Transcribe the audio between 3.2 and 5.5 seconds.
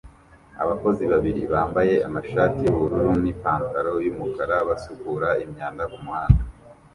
ni pantaro yumukara basukura